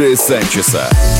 [0.00, 1.19] диджея Санчеса.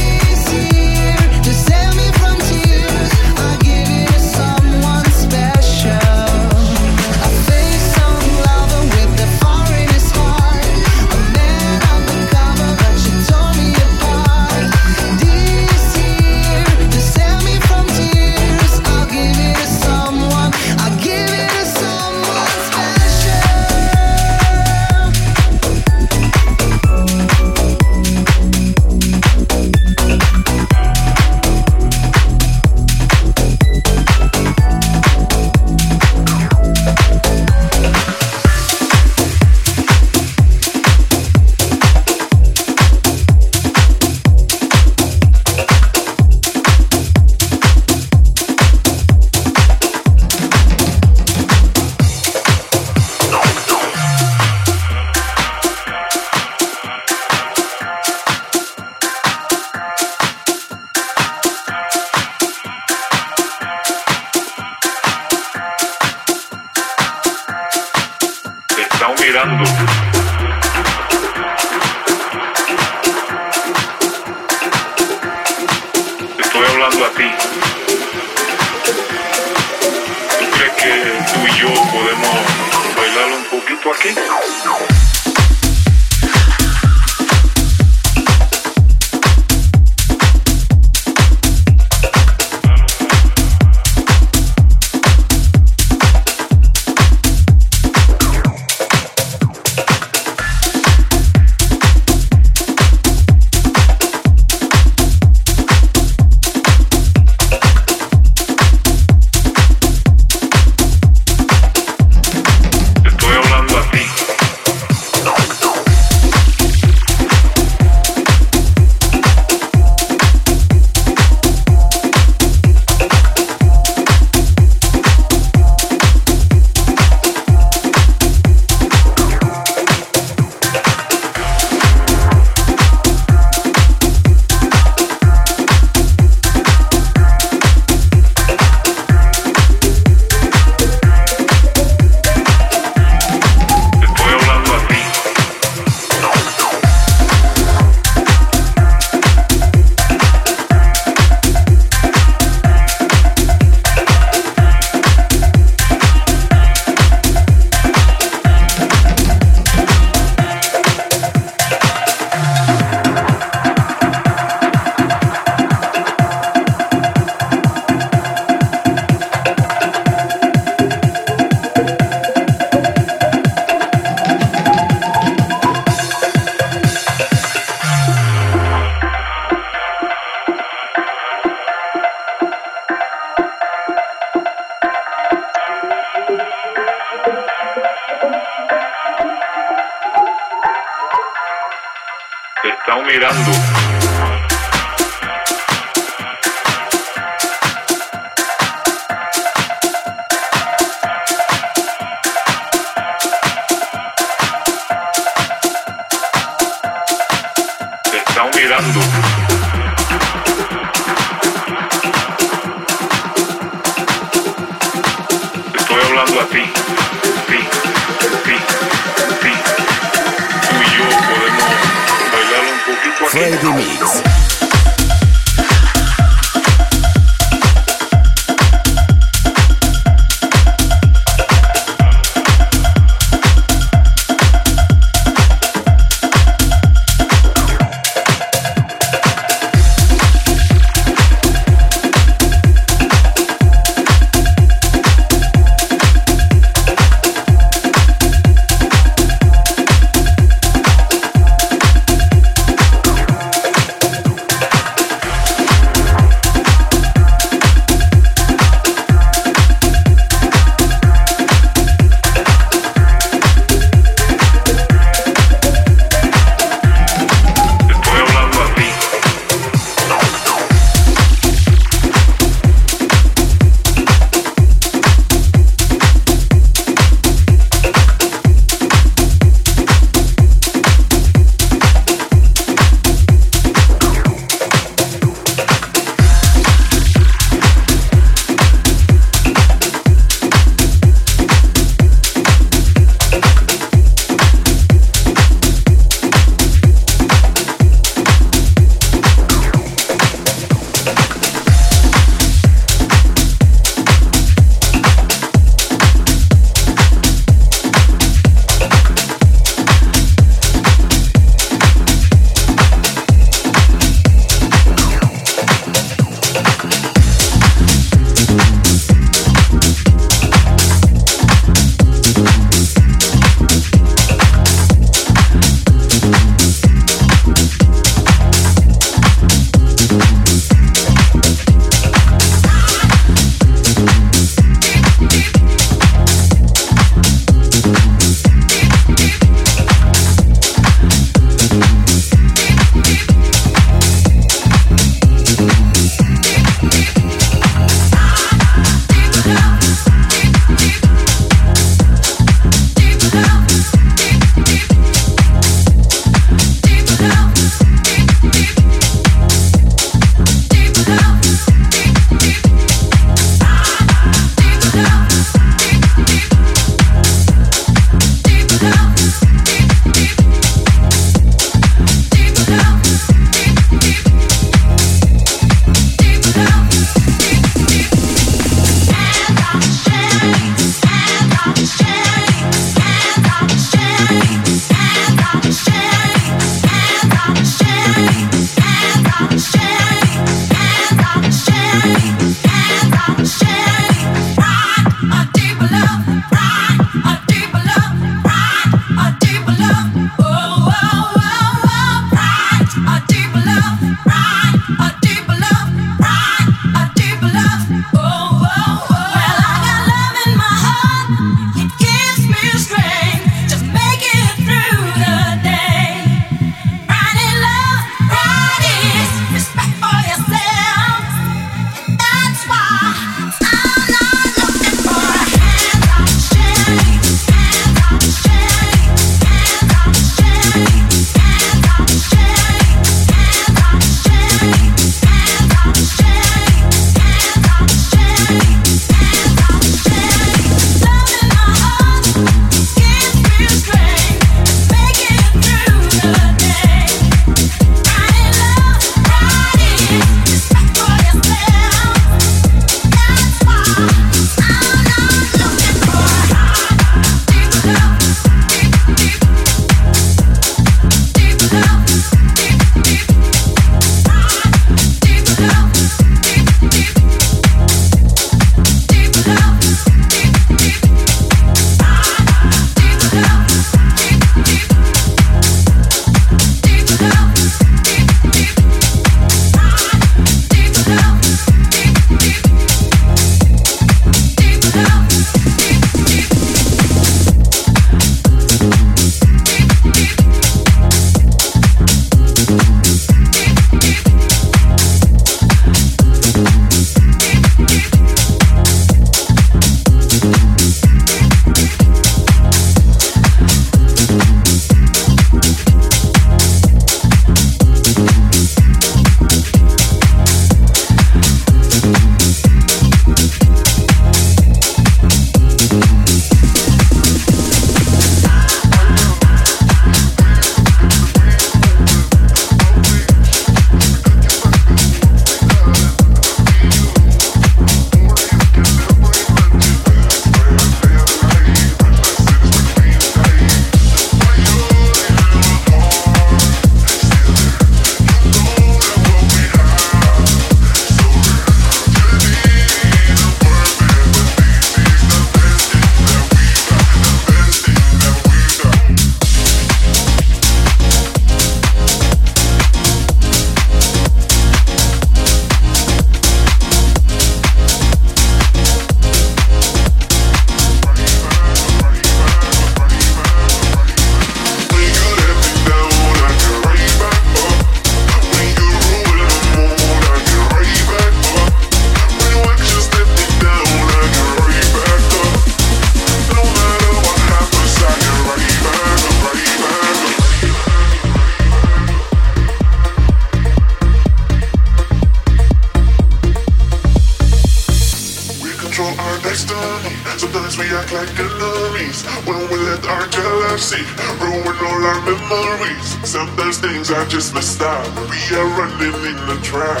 [590.56, 594.02] Sometimes we act like enemies when we let our jealousy
[594.40, 596.16] ruin all our memories.
[596.26, 598.06] Sometimes things are just messed up.
[598.16, 600.00] We are running in the trap,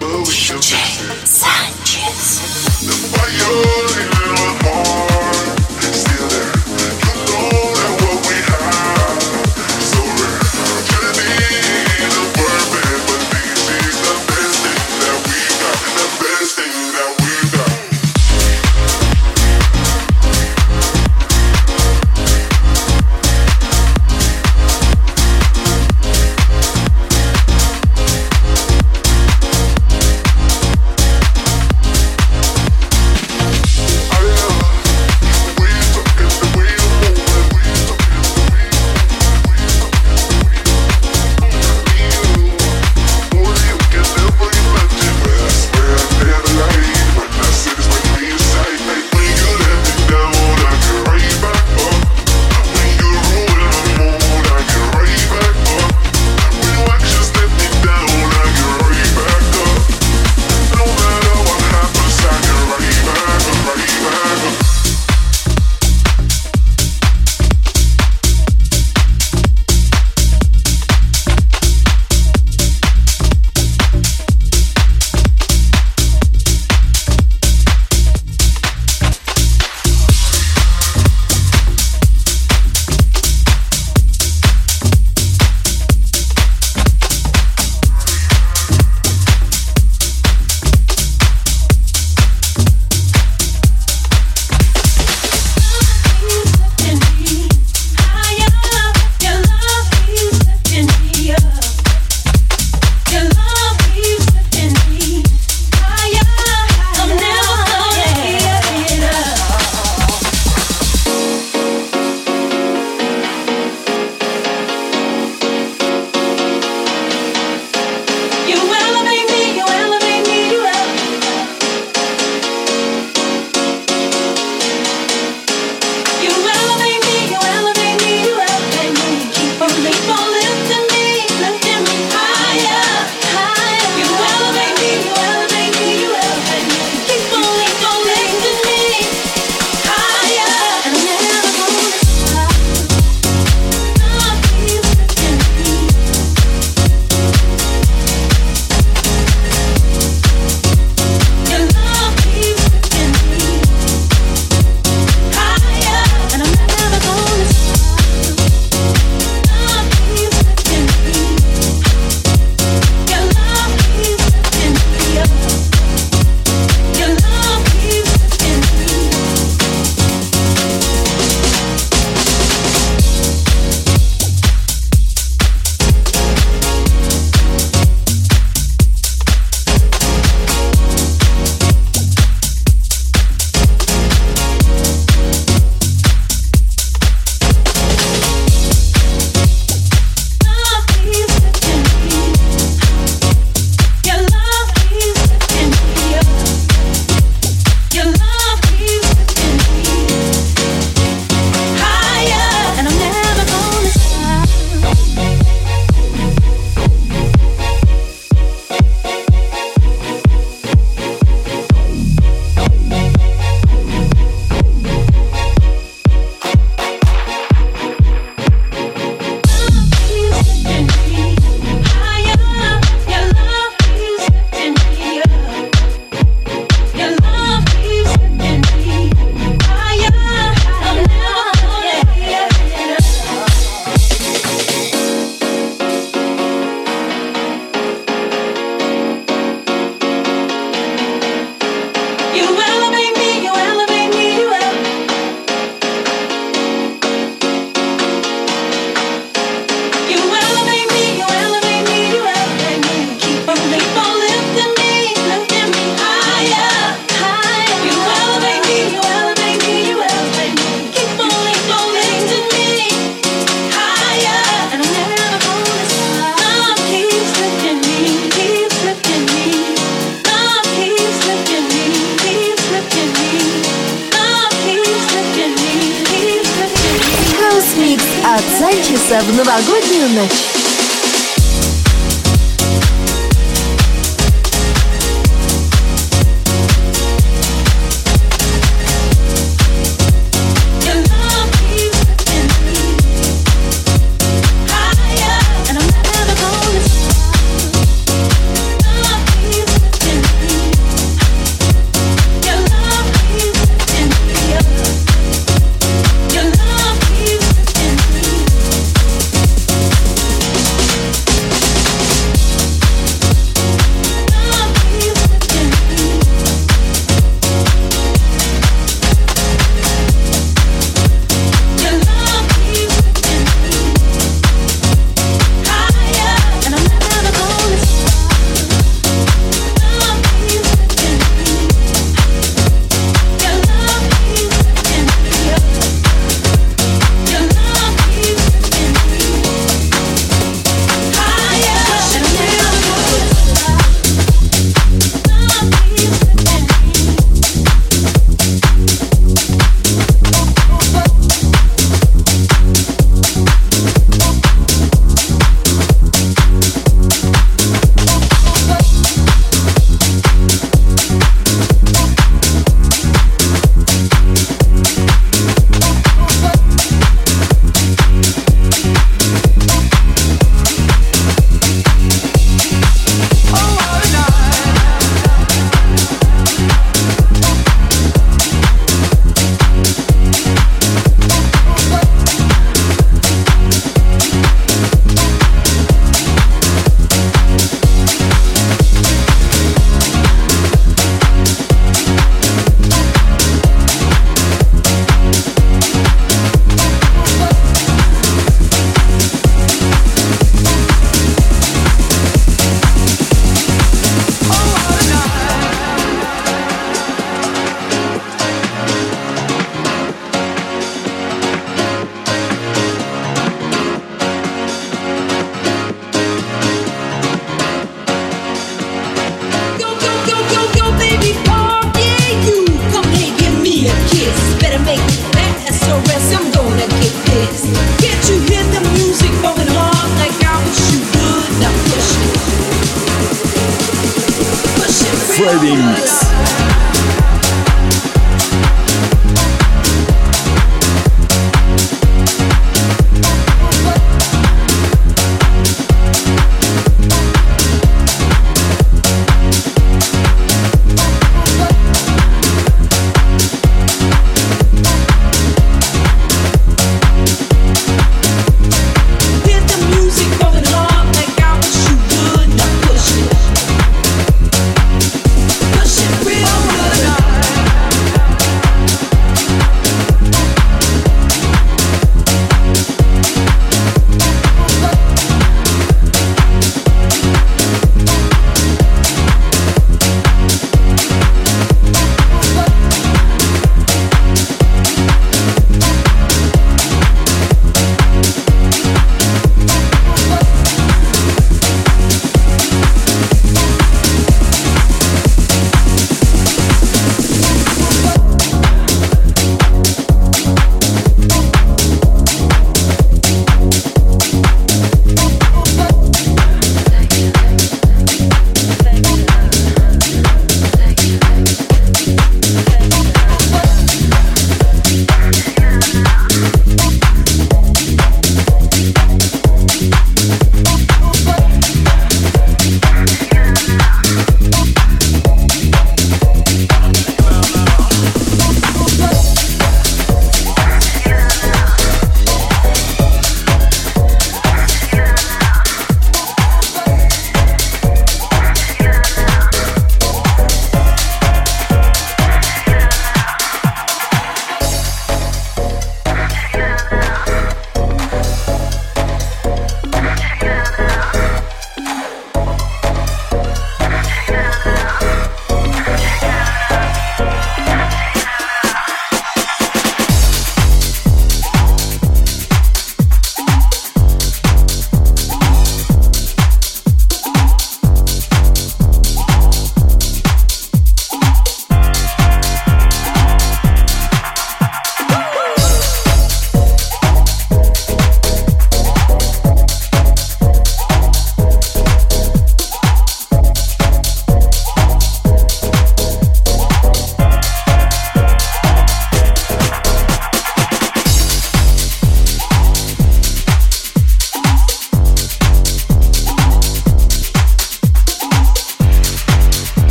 [0.00, 1.30] but we DJ can fix.
[1.30, 2.40] Sanchez.
[2.82, 5.11] The fire in our heart.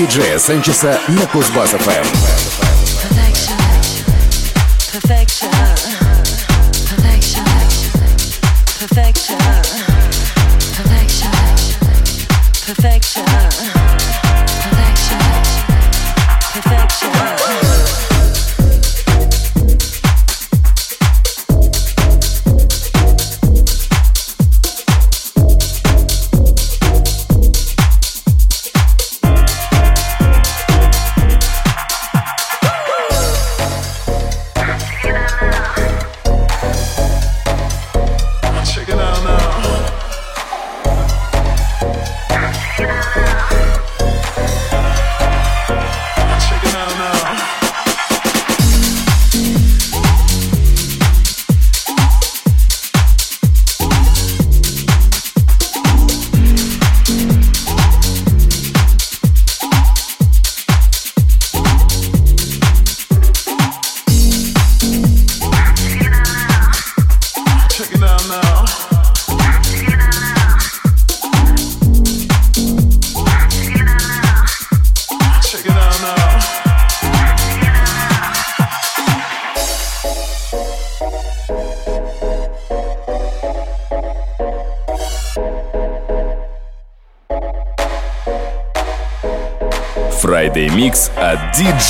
[0.00, 2.06] диджея Санчеса на Кузбасс ФМ.
[3.02, 3.58] Perfection,
[4.92, 5.50] perfection,
[6.88, 7.44] perfection,
[8.78, 9.38] perfection,
[10.74, 11.32] perfection,
[12.66, 13.29] perfection.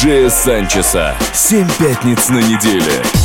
[0.01, 1.15] Диджея Санчеса.
[1.35, 3.20] Семь пятниц на неделе.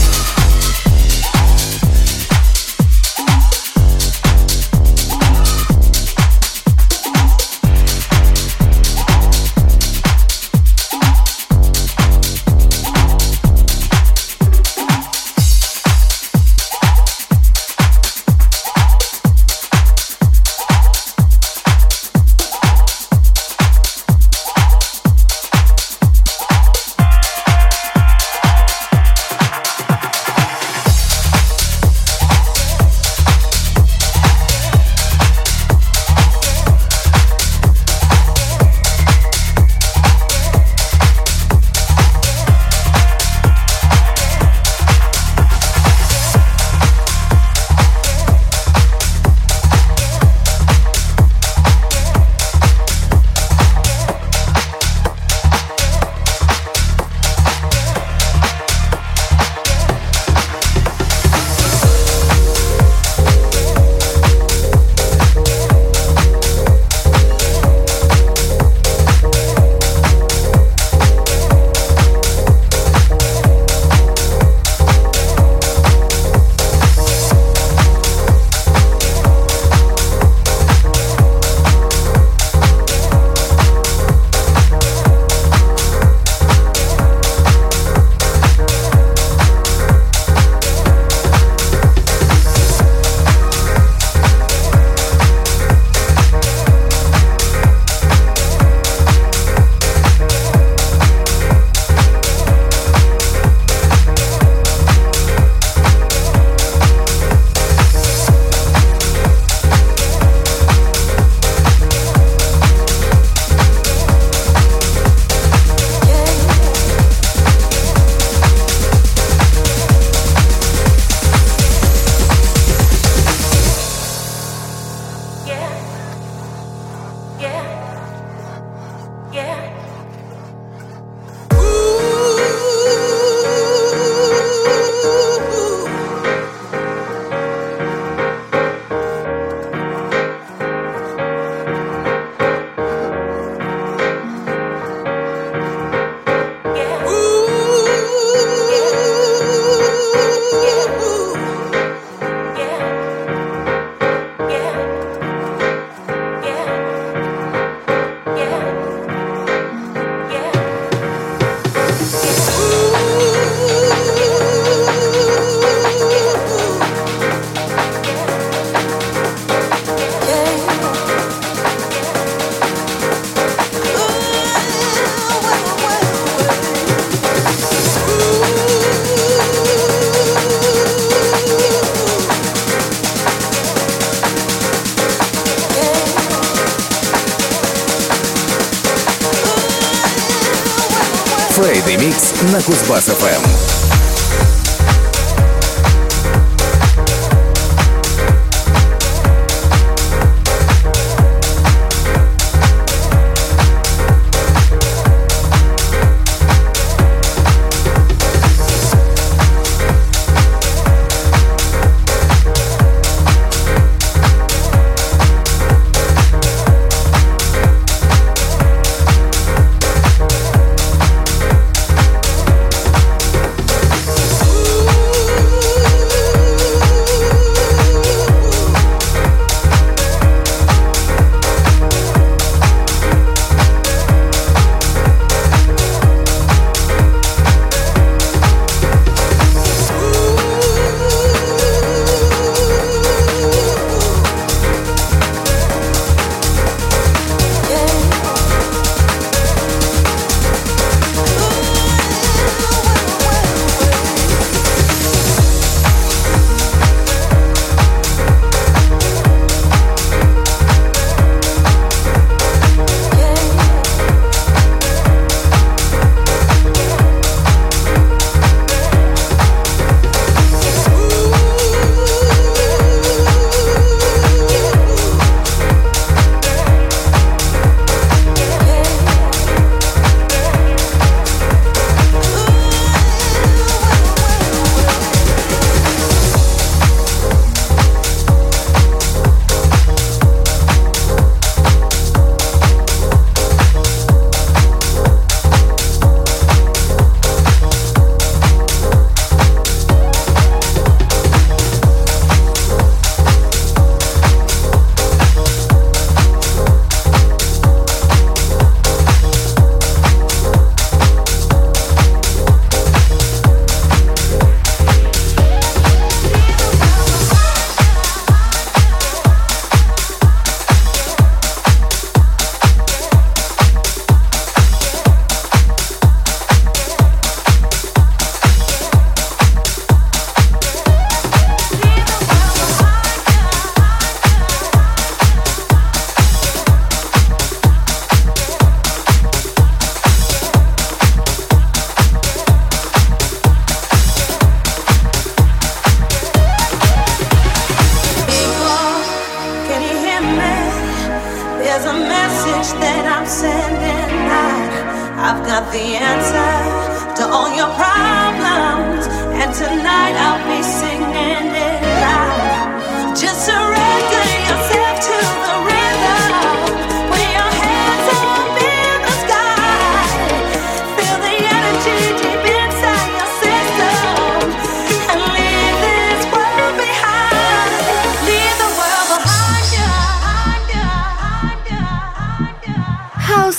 [192.96, 193.45] Класс ФМ.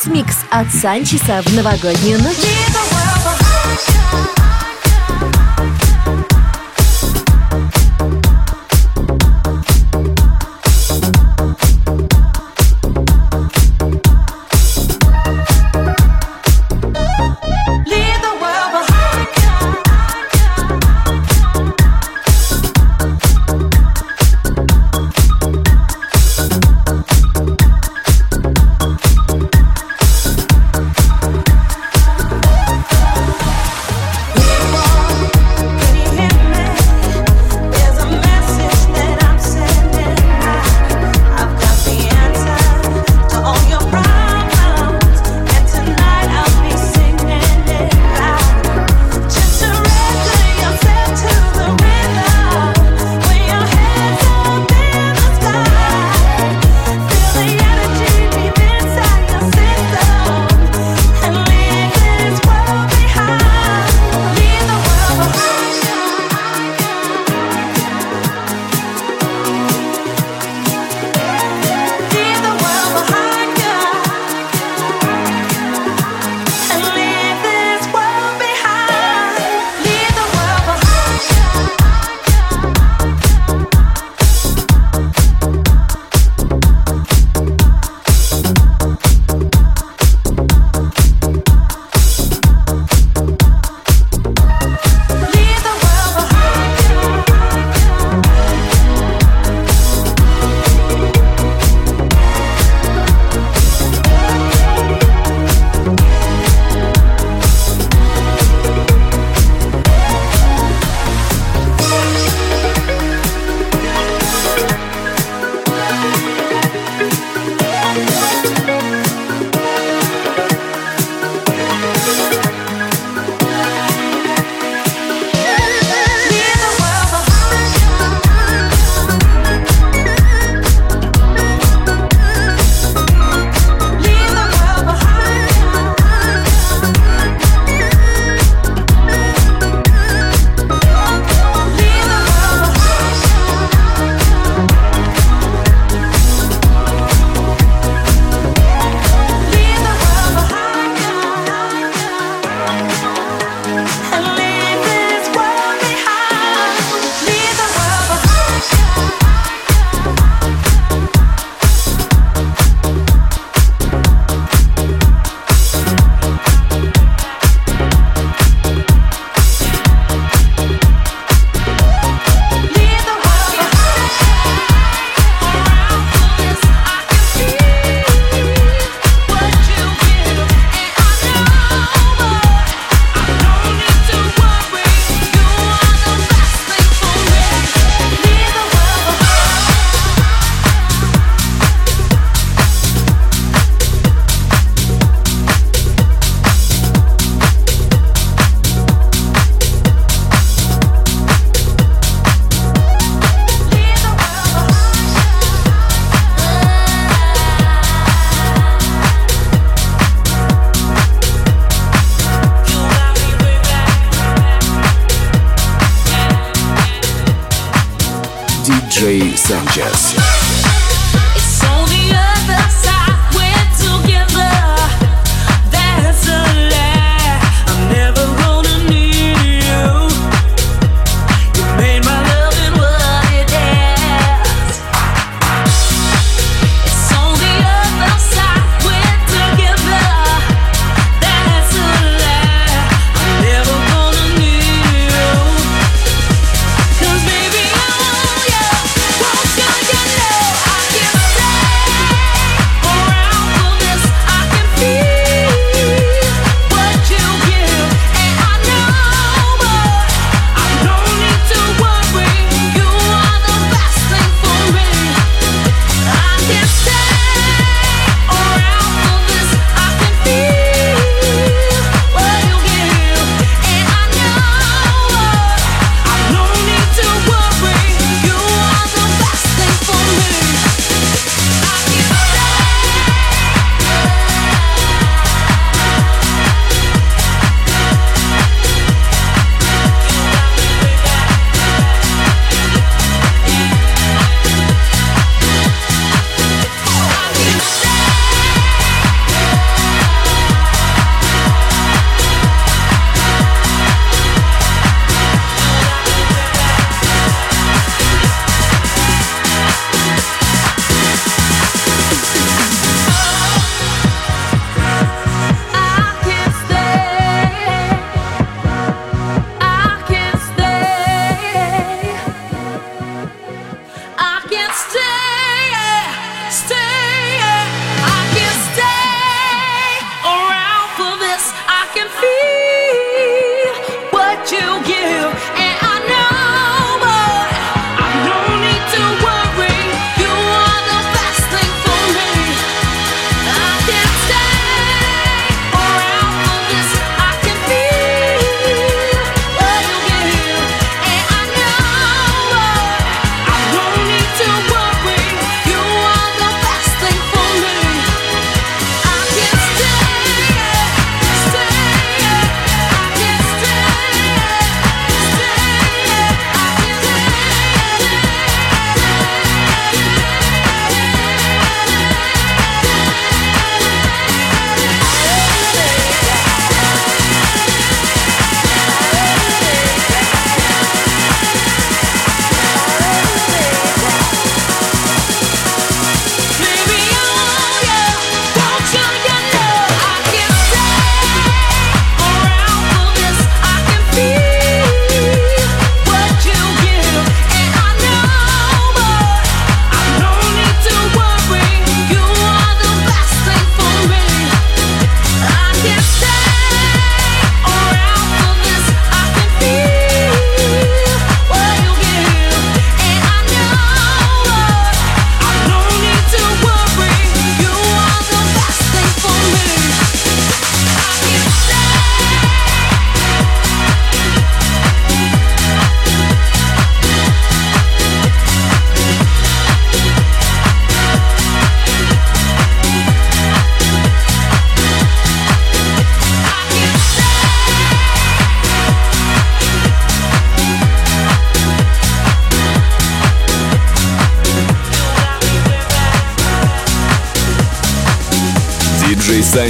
[0.07, 2.96] Микс от Санчеса в новогоднюю ночь.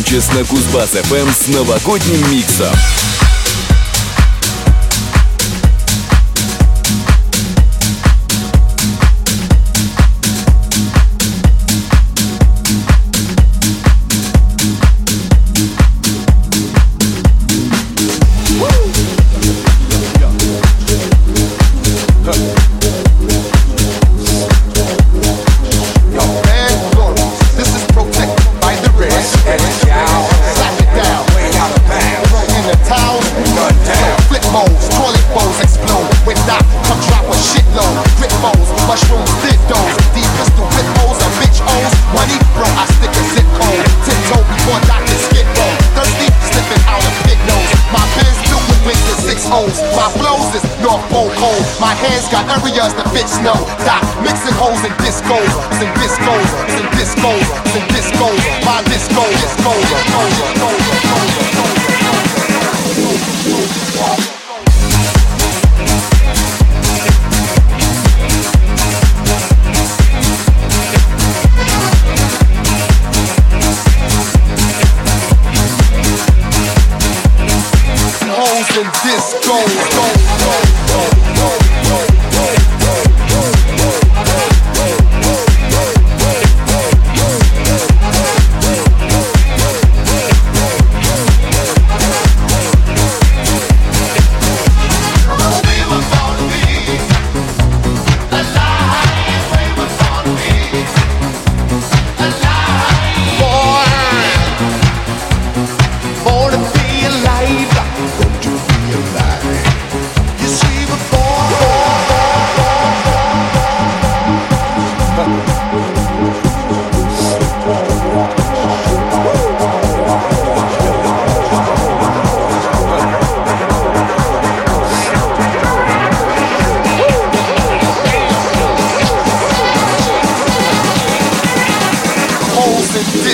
[0.07, 2.73] сотрудничество Кузбасс-ФМ эм с новогодним миксом.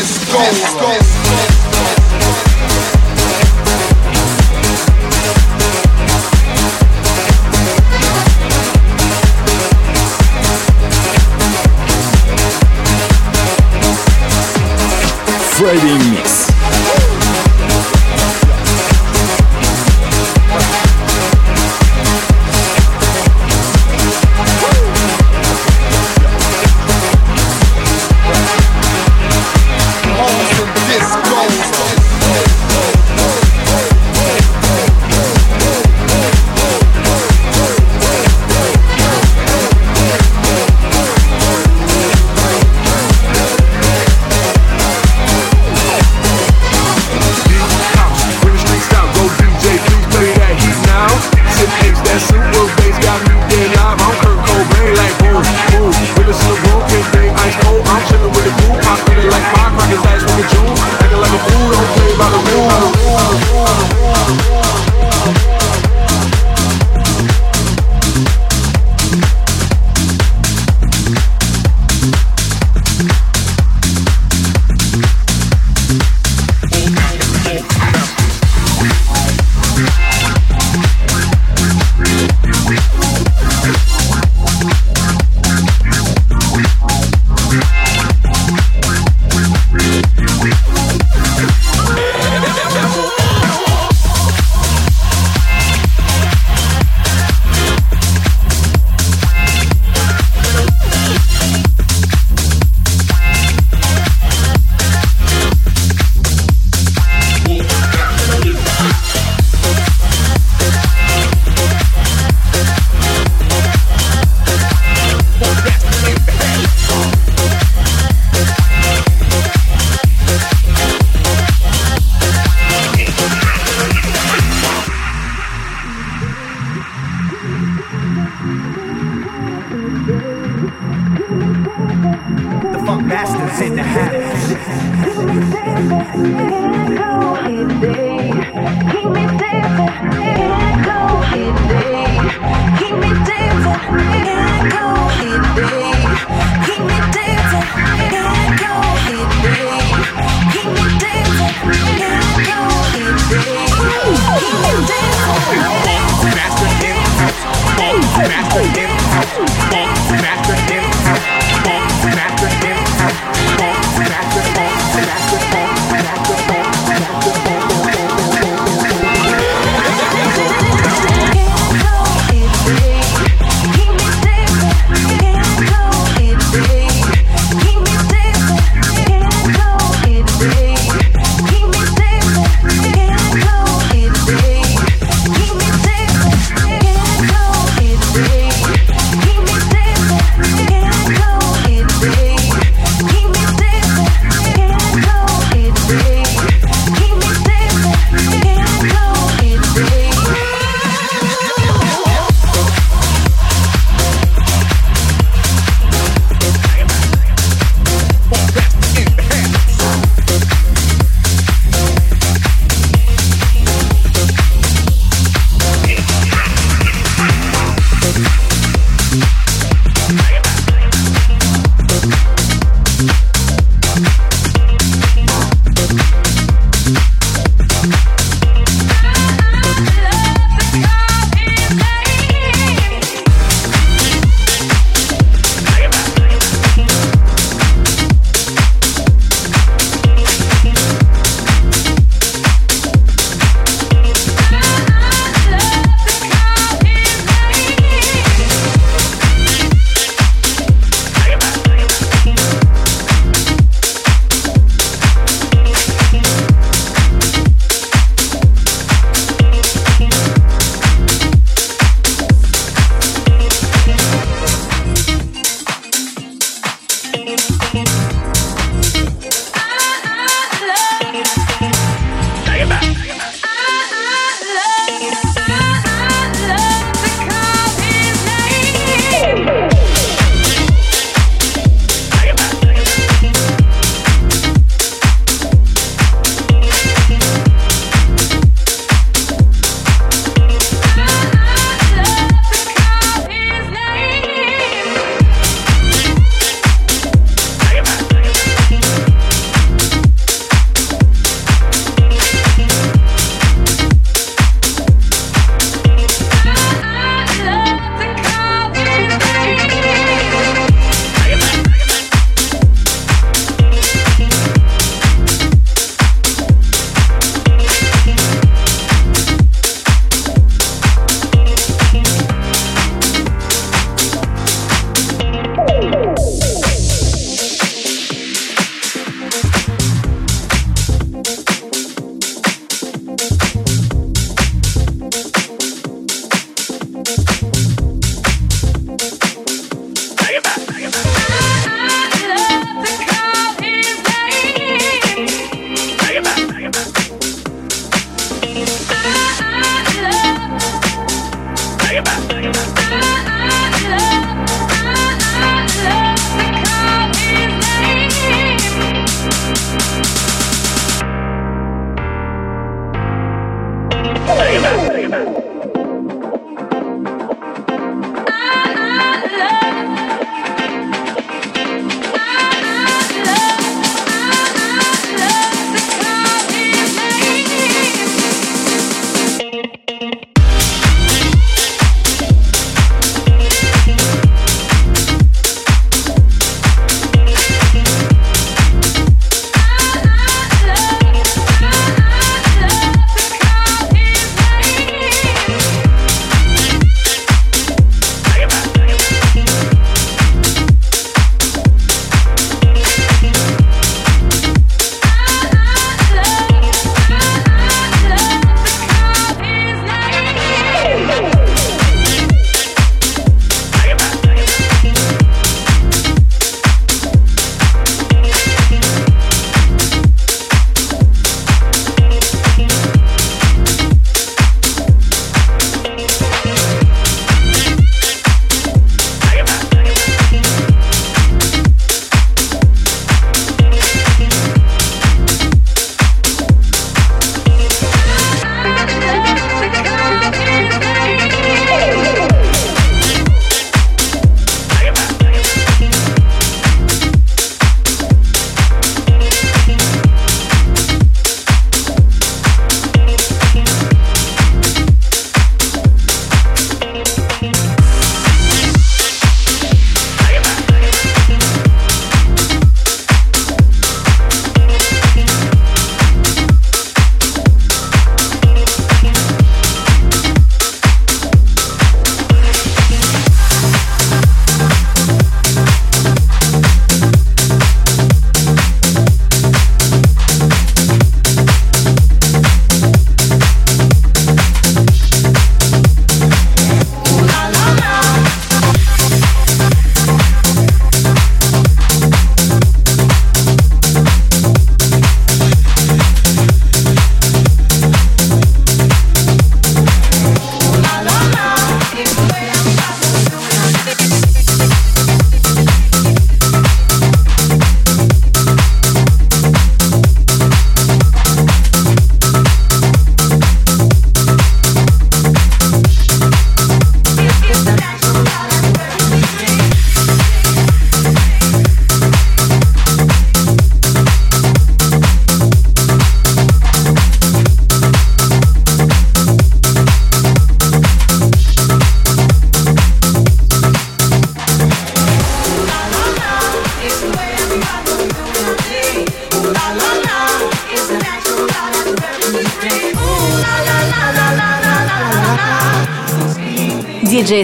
[0.03, 0.43] Disco.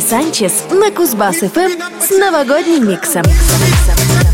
[0.08, 3.22] Санчес на Кузбасс-ФМ эм с новогодним миксом.
[3.26, 4.27] миксом, миксом.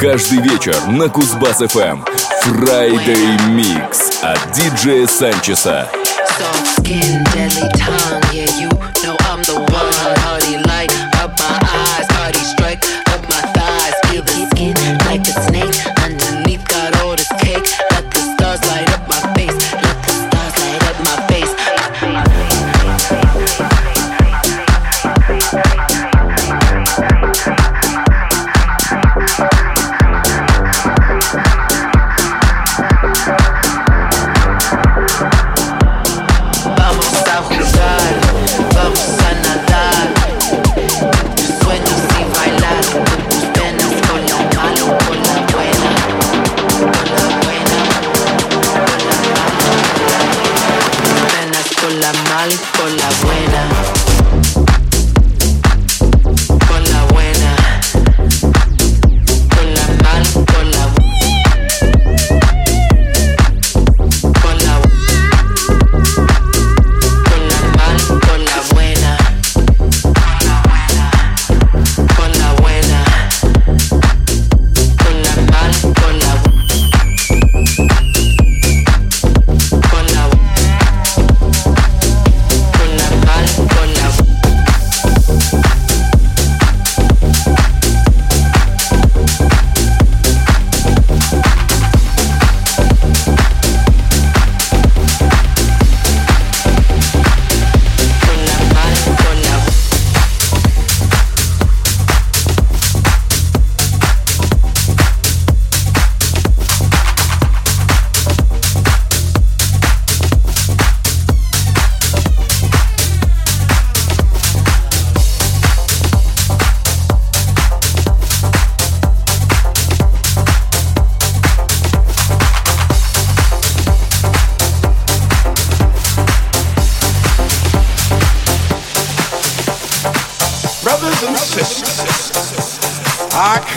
[0.00, 2.02] Каждый вечер на Кузбасс-ФМ
[2.46, 5.88] Friday Mix от диджея Санчеса.
[15.06, 15.89] Like a snake.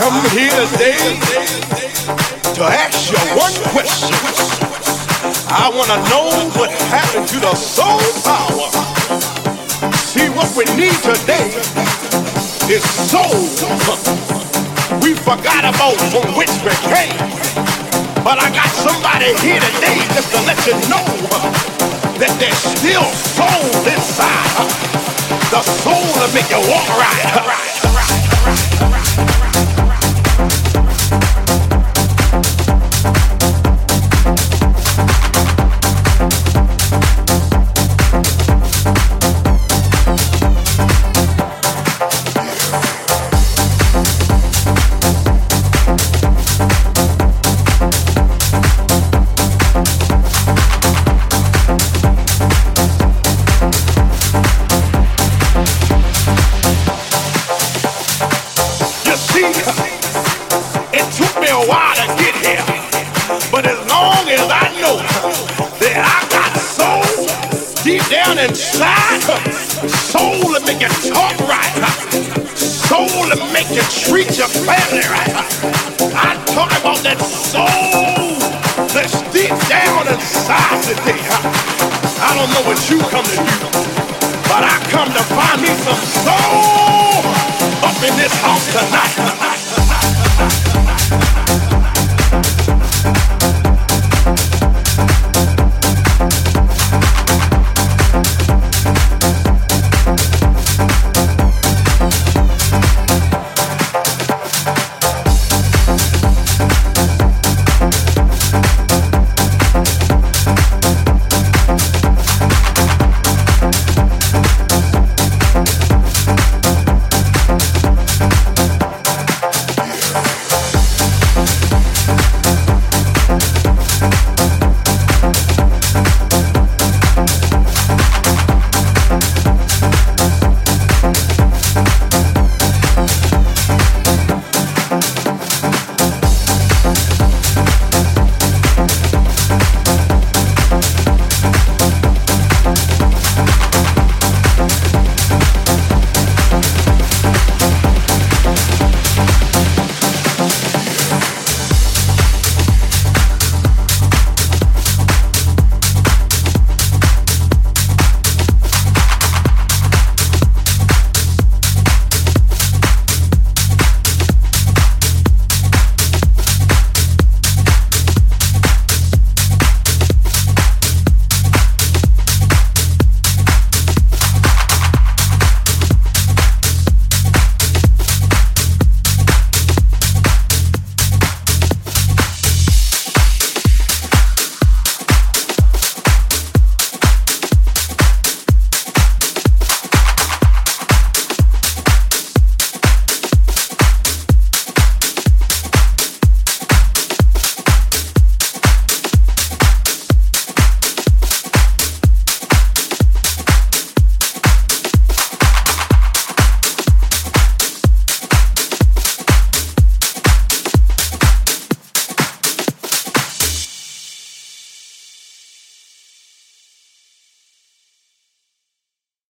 [0.03, 1.15] Come here today
[2.51, 4.11] to ask you one question.
[5.47, 6.27] I want to know
[6.59, 8.67] what happened to the soul power.
[10.11, 11.55] See, what we need today
[12.67, 13.47] is soul.
[14.99, 17.15] We forgot about from which we came.
[18.27, 21.07] But I got somebody here today just to let you know
[22.19, 23.07] that there's still
[23.39, 24.67] soul inside.
[25.47, 27.72] The soul to make you walk right.
[83.13, 83.62] Come